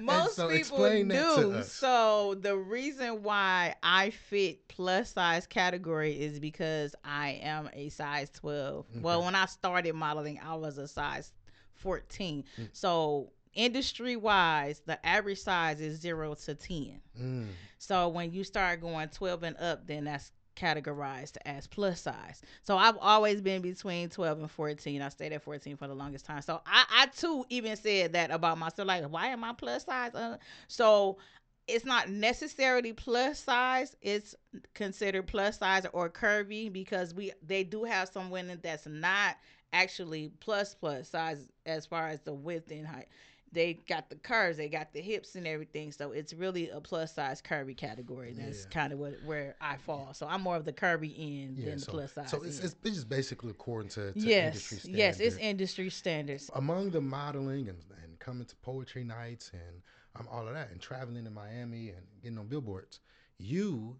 Most 0.00 0.36
so 0.36 0.48
people 0.48 0.84
explain 0.84 1.08
that 1.08 1.36
to 1.36 1.42
do. 1.42 1.62
So 1.62 2.36
the 2.40 2.56
reason 2.56 3.22
why 3.22 3.74
I 3.82 4.10
fit 4.10 4.68
plus 4.68 5.12
size 5.12 5.46
category 5.46 6.12
is 6.12 6.38
because 6.38 6.94
I 7.04 7.40
am 7.42 7.70
a 7.72 7.88
size 7.88 8.30
12. 8.30 8.86
Well, 9.00 9.24
when 9.24 9.34
I 9.34 9.46
started 9.46 9.94
modeling, 9.94 10.40
I 10.44 10.54
was 10.54 10.78
a 10.78 10.88
size 10.88 11.32
14. 11.74 12.44
Mm. 12.58 12.68
So 12.72 13.32
industry 13.54 14.16
wise, 14.16 14.82
the 14.86 15.04
average 15.06 15.40
size 15.40 15.80
is 15.80 16.00
zero 16.00 16.34
to 16.34 16.54
ten. 16.54 17.00
Mm. 17.20 17.48
So 17.78 18.08
when 18.08 18.32
you 18.32 18.44
start 18.44 18.80
going 18.80 19.08
12 19.08 19.42
and 19.42 19.56
up, 19.56 19.86
then 19.86 20.04
that's 20.04 20.32
categorized 20.56 21.36
as 21.44 21.66
plus 21.66 22.00
size. 22.00 22.42
So 22.62 22.76
I've 22.76 22.98
always 23.00 23.40
been 23.40 23.62
between 23.62 24.08
12 24.08 24.40
and 24.40 24.50
14. 24.50 25.02
I 25.02 25.08
stayed 25.08 25.32
at 25.32 25.42
14 25.42 25.76
for 25.76 25.88
the 25.88 25.94
longest 25.94 26.26
time. 26.26 26.42
So 26.42 26.60
I, 26.66 26.84
I 26.90 27.06
too 27.06 27.44
even 27.48 27.76
said 27.76 28.12
that 28.12 28.30
about 28.30 28.58
myself. 28.58 28.86
Like, 28.86 29.04
why 29.04 29.28
am 29.28 29.44
I 29.44 29.52
plus 29.52 29.84
size? 29.84 30.14
Uh, 30.14 30.36
so 30.68 31.18
it's 31.66 31.84
not 31.84 32.10
necessarily 32.10 32.92
plus 32.92 33.38
size. 33.38 33.96
It's 34.02 34.34
considered 34.74 35.26
plus 35.26 35.58
size 35.58 35.86
or 35.92 36.10
curvy 36.10 36.72
because 36.72 37.14
we 37.14 37.32
they 37.46 37.64
do 37.64 37.84
have 37.84 38.08
some 38.08 38.30
women 38.30 38.58
that's 38.62 38.86
not 38.86 39.36
actually 39.72 40.32
plus 40.40 40.74
plus 40.74 41.08
size 41.08 41.48
as 41.66 41.86
far 41.86 42.08
as 42.08 42.20
the 42.20 42.32
width 42.32 42.70
and 42.70 42.86
height 42.86 43.08
they 43.52 43.74
got 43.88 44.08
the 44.10 44.16
curves, 44.16 44.56
they 44.56 44.68
got 44.68 44.92
the 44.92 45.00
hips 45.00 45.34
and 45.34 45.46
everything. 45.46 45.92
So 45.92 46.12
it's 46.12 46.32
really 46.32 46.70
a 46.70 46.80
plus 46.80 47.14
size 47.14 47.42
curvy 47.42 47.76
category. 47.76 48.32
That's 48.32 48.64
Yeah. 48.64 48.70
kind 48.70 48.92
of 48.92 48.98
what 48.98 49.14
where 49.24 49.56
I 49.60 49.76
fall. 49.76 50.14
So 50.14 50.26
I'm 50.26 50.42
more 50.42 50.56
of 50.56 50.64
the 50.64 50.72
curvy 50.72 51.14
end 51.18 51.58
Yeah, 51.58 51.70
than 51.70 51.80
the 51.80 51.86
plus 51.86 52.12
size. 52.12 52.30
so 52.30 52.38
it's, 52.42 52.58
end. 52.58 52.66
it's, 52.66 52.76
it's 52.84 52.94
just 52.96 53.08
basically 53.08 53.50
according 53.50 53.90
to, 53.90 54.12
to 54.12 54.18
yes, 54.20 54.46
industry 54.46 54.92
yes, 54.92 55.20
it's 55.20 55.36
industry 55.38 55.90
standards. 55.90 56.50
among 56.54 56.90
the 56.90 57.00
modeling 57.00 57.68
and, 57.68 57.78
and 58.02 58.18
coming 58.18 58.44
to 58.46 58.56
poetry 58.56 59.04
nights 59.04 59.50
and 59.52 59.82
um, 60.16 60.28
all 60.30 60.46
of 60.46 60.54
that 60.54 60.70
and 60.70 60.80
traveling 60.80 61.24
to 61.24 61.30
Miami 61.30 61.90
and 61.90 62.06
getting 62.22 62.38
on 62.38 62.46
billboards, 62.46 63.00
you 63.38 63.96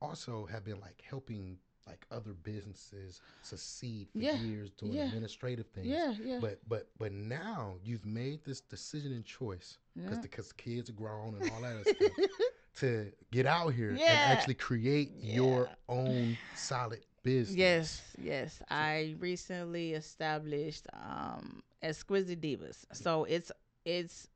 also 0.00 0.46
have 0.46 0.64
been 0.64 0.80
like 0.80 1.02
helping 1.08 1.58
like 1.86 2.06
other 2.10 2.32
businesses 2.32 3.20
succeed 3.40 4.08
for 4.16 4.22
Yeah, 4.22 4.36
years 4.36 4.70
doing 4.70 4.94
yeah. 4.94 5.04
administrative 5.04 5.66
things. 5.68 5.88
Yeah, 5.88 6.14
yeah, 6.22 6.40
But 6.40 6.60
but 6.68 6.88
but 6.98 7.12
now 7.12 7.76
you've 7.82 8.04
made 8.06 8.44
this 8.44 8.60
decision 8.60 9.12
and 9.12 9.24
choice 9.24 9.78
because 10.02 10.18
yeah. 10.18 10.22
because 10.22 10.52
kids 10.52 10.88
are 10.90 10.94
grown 10.94 11.34
and 11.34 11.46
all 11.48 11.60
that 11.62 11.86
stuff 11.86 12.16
to 12.76 13.12
get 13.30 13.46
out 13.46 13.74
here 13.74 14.00
and 14.06 14.22
actually 14.22 14.54
create 14.54 15.12
your 15.20 15.70
own 15.88 16.38
solid 16.52 17.00
business. 17.22 17.56
Yes, 17.56 18.14
yes. 18.18 18.62
I 18.70 19.16
recently 19.18 19.92
established 19.94 20.86
um 20.92 21.62
Exquisite 21.82 22.40
Divas. 22.40 22.84
So 22.92 23.24
it's 23.24 23.50
it's 23.84 24.28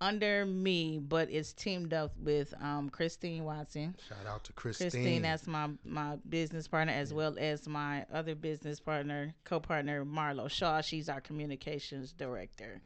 under 0.00 0.44
me, 0.46 0.98
but 0.98 1.30
it's 1.30 1.52
teamed 1.52 1.92
up 1.92 2.12
with 2.18 2.52
um 2.60 2.90
Christine 2.90 3.44
Watson. 3.44 3.94
Shout 4.08 4.26
out 4.26 4.44
to 4.44 4.52
Christine. 4.52 4.90
Christine, 4.90 5.22
that's 5.22 5.46
my 5.46 5.68
my 5.84 6.16
business 6.28 6.68
partner, 6.68 6.92
as 6.92 7.10
Yeah. 7.10 7.16
well 7.16 7.36
as 7.38 7.66
my 7.68 8.04
other 8.12 8.34
business 8.34 8.80
partner, 8.80 9.34
co-partner 9.44 10.04
Marlo 10.04 10.50
Shaw. 10.50 10.80
She's 10.80 11.08
our 11.08 11.20
communications 11.20 12.12
director 12.12 12.80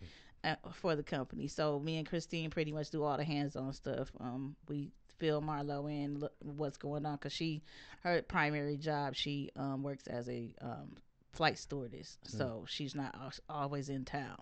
uh, 0.45 0.57
for 0.73 0.95
the 0.97 1.03
company. 1.03 1.49
So 1.49 1.79
me 1.81 1.99
and 1.99 2.07
Christine 2.07 2.51
pretty 2.51 2.73
much 2.73 2.91
do 2.91 3.03
all 3.03 3.17
the 3.17 3.25
hands-on 3.25 3.73
stuff. 3.73 4.11
Um, 4.21 4.57
we 4.69 4.91
fill 5.19 5.41
Marlo 5.41 5.91
in 5.91 6.19
look 6.19 6.33
what's 6.41 6.77
going 6.77 7.07
on 7.07 7.15
because 7.17 7.33
she 7.33 7.63
her 8.03 8.21
primary 8.23 8.77
job 8.77 9.15
she 9.15 9.51
um, 9.57 9.83
works 9.83 10.07
as 10.09 10.29
a 10.29 10.53
um, 10.61 10.97
flight 11.33 11.57
stewardess, 11.59 12.19
Mm. 12.27 12.39
so 12.39 12.65
she's 12.69 12.95
not 12.95 13.15
always 13.49 13.89
in 13.89 14.05
town. 14.05 14.39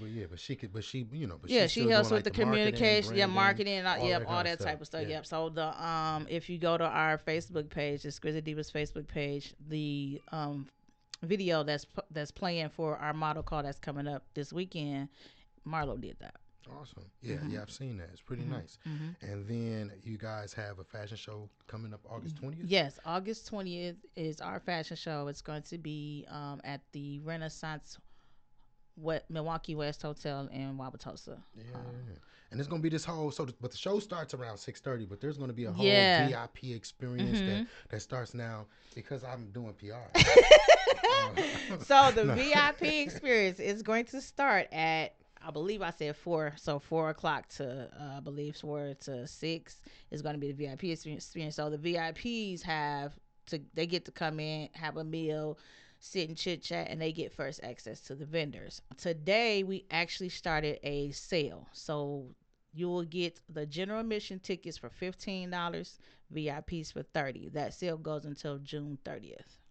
But 0.00 0.10
yeah, 0.10 0.26
but 0.28 0.38
she 0.38 0.56
could, 0.56 0.72
but 0.72 0.84
she, 0.84 1.06
you 1.12 1.26
know, 1.26 1.38
but 1.40 1.50
yeah, 1.50 1.66
she 1.66 1.88
helps 1.88 2.10
with 2.10 2.18
like, 2.18 2.24
the, 2.24 2.30
communication, 2.30 3.14
yeah, 3.16 3.26
marketing, 3.26 3.86
all, 3.86 4.00
all 4.00 4.08
yep, 4.08 4.20
that 4.22 4.28
all 4.28 4.44
that 4.44 4.60
type 4.60 4.80
of 4.80 4.86
stuff. 4.86 5.02
yeah. 5.02 5.08
Yep. 5.08 5.26
So 5.26 5.48
the 5.48 5.84
um, 5.84 6.26
if 6.28 6.48
you 6.48 6.58
go 6.58 6.76
to 6.76 6.84
our 6.84 7.18
Facebook 7.18 7.68
page, 7.70 8.02
the 8.02 8.08
Exquisite 8.08 8.44
Divas 8.44 8.70
Facebook 8.72 9.06
page, 9.06 9.54
the 9.68 10.20
um, 10.32 10.68
video 11.22 11.62
that's 11.62 11.86
that's 12.10 12.30
playing 12.30 12.68
for 12.68 12.96
our 12.98 13.12
model 13.12 13.42
call 13.42 13.62
that's 13.62 13.78
coming 13.78 14.06
up 14.08 14.24
this 14.34 14.52
weekend, 14.52 15.08
Marlo 15.66 16.00
did 16.00 16.16
that. 16.20 16.34
Awesome. 16.80 17.04
Yeah, 17.20 17.36
Mhm. 17.36 17.52
yeah, 17.52 17.60
I've 17.62 17.70
seen 17.70 17.98
that. 17.98 18.08
It's 18.10 18.22
pretty 18.22 18.42
Mhm. 18.44 18.48
nice. 18.52 18.78
Mm-hmm. 18.88 19.26
And 19.30 19.46
then 19.46 19.92
you 20.02 20.16
guys 20.16 20.54
have 20.54 20.78
a 20.78 20.84
fashion 20.84 21.16
show 21.18 21.50
coming 21.66 21.92
up 21.92 22.00
August 22.08 22.36
twentieth. 22.36 22.66
Yes, 22.66 22.98
August 23.04 23.46
twentieth 23.48 23.96
is 24.16 24.40
our 24.40 24.60
fashion 24.60 24.96
show. 24.96 25.28
It's 25.28 25.42
going 25.42 25.62
to 25.64 25.78
be 25.78 26.24
um, 26.28 26.60
at 26.64 26.80
the 26.92 27.18
Renaissance. 27.20 27.98
What 28.96 29.28
Milwaukee 29.28 29.74
West 29.74 30.02
Hotel 30.02 30.48
in 30.52 30.76
Wauwatosa. 30.78 31.38
Yeah, 31.56 31.62
Um, 31.74 31.84
and 32.50 32.60
it's 32.60 32.68
gonna 32.68 32.82
be 32.82 32.88
this 32.88 33.04
whole 33.04 33.30
so, 33.32 33.46
but 33.60 33.70
the 33.72 33.76
show 33.76 33.98
starts 33.98 34.34
around 34.34 34.58
six 34.58 34.80
thirty. 34.80 35.04
But 35.04 35.20
there's 35.20 35.36
gonna 35.36 35.52
be 35.52 35.64
a 35.64 35.72
whole 35.72 35.86
Yeah. 35.86 36.28
VIP 36.28 36.72
experience 36.74 37.40
that 37.40 37.62
Mhm. 37.62 37.66
that 37.90 38.00
starts 38.00 38.34
now 38.34 38.66
because 38.94 39.24
I'm 39.24 39.50
doing 39.50 39.74
PR. 39.74 39.96
so 41.84 42.10
the 42.12 42.24
No. 42.26 42.34
VIP 42.34 42.82
experience 43.02 43.58
is 43.60 43.82
going 43.82 44.04
to 44.06 44.20
start 44.20 44.68
at 44.72 45.14
I 45.46 45.50
believe 45.50 45.82
I 45.82 45.90
said 45.90 46.16
four, 46.16 46.54
so 46.56 46.78
four 46.78 47.10
o'clock 47.10 47.48
to 47.56 47.90
uh, 48.00 48.16
I 48.16 48.20
believe 48.20 48.56
four 48.56 48.94
to 49.00 49.26
six 49.26 49.78
is 50.10 50.22
going 50.22 50.34
to 50.34 50.38
be 50.40 50.52
the 50.52 50.66
VIP 50.66 50.84
experience. 50.84 51.54
So 51.56 51.68
the 51.68 51.76
VIPs 51.76 52.62
have 52.62 53.12
to 53.46 53.60
they 53.74 53.86
get 53.86 54.06
to 54.06 54.12
come 54.12 54.40
in, 54.40 54.70
have 54.72 54.96
a 54.96 55.04
meal, 55.04 55.58
sit 56.04 56.28
and 56.28 56.36
chit 56.36 56.62
chat, 56.62 56.88
and 56.90 57.00
they 57.00 57.12
get 57.12 57.32
first 57.32 57.60
access 57.64 58.00
to 58.02 58.14
the 58.14 58.26
vendors. 58.26 58.82
Today 58.98 59.62
we 59.62 59.86
actually 59.90 60.28
started 60.28 60.78
a 60.82 61.10
sale, 61.12 61.66
so 61.72 62.26
you 62.74 62.88
will 62.88 63.04
get 63.04 63.40
the 63.48 63.64
general 63.66 64.00
admission 64.00 64.38
tickets 64.38 64.76
for 64.76 64.90
fifteen 64.90 65.50
dollars, 65.50 65.98
VIPs 66.32 66.92
for 66.92 67.02
thirty. 67.02 67.48
That 67.48 67.72
sale 67.72 67.96
goes 67.96 68.26
until 68.26 68.58
June 68.58 68.98
thirtieth. 69.04 69.63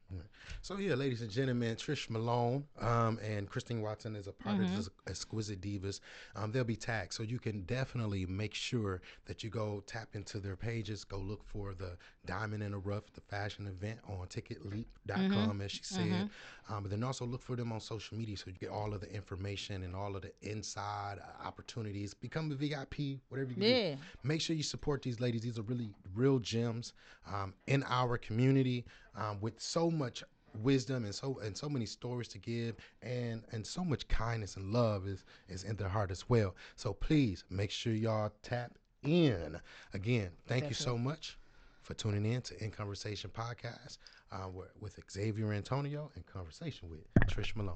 So 0.61 0.77
yeah, 0.77 0.95
ladies 0.95 1.21
and 1.21 1.29
gentlemen, 1.31 1.75
Trish 1.75 2.09
Malone 2.09 2.65
um, 2.79 3.19
and 3.23 3.49
Christine 3.49 3.81
Watson 3.81 4.15
is 4.15 4.27
a 4.27 4.31
part 4.33 4.57
Mhm. 4.59 4.65
of 4.65 4.75
this 4.77 4.89
Exquisite 5.07 5.61
Divas. 5.61 5.99
Um, 6.35 6.51
they'll 6.51 6.63
be 6.63 6.75
tagged, 6.75 7.13
so 7.13 7.23
you 7.23 7.39
can 7.39 7.61
definitely 7.63 8.25
make 8.25 8.53
sure 8.53 9.01
that 9.25 9.43
you 9.43 9.49
go 9.49 9.81
tap 9.87 10.09
into 10.15 10.39
their 10.39 10.55
pages. 10.55 11.03
Go 11.03 11.17
look 11.17 11.43
for 11.43 11.73
the 11.73 11.97
Diamond 12.25 12.63
in 12.63 12.71
the 12.71 12.77
Rough, 12.77 13.11
the 13.13 13.21
fashion 13.21 13.67
event 13.67 13.99
on 14.07 14.27
TicketLeap.com, 14.27 15.61
as 15.61 15.71
she 15.71 15.83
said. 15.83 16.05
Mhm. 16.07 16.29
Um, 16.69 16.83
but 16.83 16.89
then 16.91 17.03
also 17.03 17.25
look 17.25 17.41
for 17.41 17.55
them 17.55 17.71
on 17.71 17.79
social 17.81 18.17
media, 18.17 18.37
so 18.37 18.45
you 18.47 18.53
get 18.57 18.69
all 18.69 18.93
of 18.93 19.01
the 19.01 19.13
information 19.13 19.83
and 19.83 19.95
all 19.95 20.15
of 20.15 20.21
the 20.21 20.31
inside 20.41 21.19
opportunities. 21.43 22.13
Become 22.13 22.51
a 22.51 22.55
VIP, 22.55 23.19
whatever 23.29 23.49
you 23.49 23.55
can 23.55 23.63
do 23.63 24.01
make 24.23 24.41
sure 24.41 24.55
you 24.55 24.63
support 24.63 25.01
these 25.01 25.19
ladies. 25.19 25.41
These 25.41 25.59
are 25.59 25.63
really 25.63 25.89
real 26.15 26.39
gems 26.39 26.93
um, 27.27 27.53
in 27.67 27.83
our 27.83 28.17
community 28.17 28.85
um, 29.15 29.39
with 29.41 29.59
so 29.59 29.89
much 29.89 30.23
wisdom 30.61 31.03
and 31.03 31.15
so 31.15 31.39
and 31.43 31.57
so 31.57 31.67
many 31.67 31.85
stories 31.85 32.27
to 32.27 32.37
give 32.37 32.75
and 33.01 33.43
and 33.51 33.65
so 33.65 33.83
much 33.83 34.07
kindness 34.07 34.55
and 34.55 34.71
love 34.71 35.07
is 35.07 35.25
is 35.49 35.63
in 35.63 35.75
their 35.75 35.89
heart 35.89 36.11
as 36.11 36.29
well. 36.29 36.55
So 36.75 36.93
please 36.93 37.43
make 37.49 37.71
sure 37.71 37.93
y'all 37.93 38.31
tap 38.43 38.77
in. 39.03 39.59
Again, 39.93 40.29
thank 40.47 40.67
you 40.69 40.75
so 40.75 40.97
much 40.97 41.37
for 41.81 41.93
tuning 41.93 42.25
in 42.25 42.41
to 42.41 42.63
In 42.63 42.71
Conversation 42.71 43.29
podcast 43.33 43.97
uh, 44.31 44.47
with, 44.47 44.71
with 44.79 45.05
Xzavier 45.05 45.53
Antonio 45.55 46.09
and 46.15 46.25
conversation 46.25 46.89
with 46.89 47.01
Trish 47.27 47.55
Malone. 47.55 47.75